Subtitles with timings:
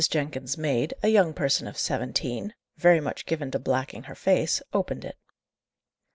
[0.09, 5.05] Jenkins's maid, a young person of seventeen, very much given to blacking her face, opened
[5.05, 5.15] it.